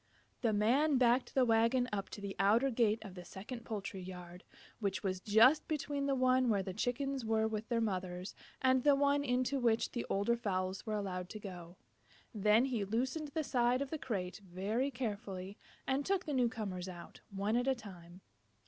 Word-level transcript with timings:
The 0.41 0.51
Man 0.51 0.97
backed 0.97 1.35
the 1.35 1.45
wagon 1.45 1.87
up 1.93 2.09
to 2.09 2.21
the 2.21 2.35
outer 2.39 2.71
gate 2.71 2.97
of 3.05 3.13
the 3.13 3.23
second 3.23 3.65
poultry 3.65 4.01
yard, 4.01 4.43
which 4.79 5.03
was 5.03 5.19
just 5.19 5.67
between 5.67 6.07
the 6.07 6.15
one 6.15 6.49
where 6.49 6.63
the 6.63 6.73
Chickens 6.73 7.23
were 7.23 7.47
with 7.47 7.69
their 7.69 7.79
mothers 7.81 8.33
and 8.63 8.81
the 8.83 8.95
one 8.95 9.23
into 9.23 9.59
which 9.59 9.91
the 9.91 10.07
older 10.09 10.35
fowls 10.35 10.87
were 10.87 10.95
allowed 10.95 11.29
to 11.29 11.39
go. 11.39 11.75
Then 12.33 12.65
he 12.65 12.83
loosened 12.83 13.27
the 13.27 13.43
side 13.43 13.79
of 13.83 13.91
the 13.91 13.99
crate 13.99 14.41
very 14.43 14.89
carefully 14.89 15.55
and 15.85 16.03
took 16.03 16.25
the 16.25 16.33
new 16.33 16.49
comers 16.49 16.89
out, 16.89 17.21
one 17.29 17.55
at 17.55 17.67
a 17.67 17.75
time. 17.75 18.21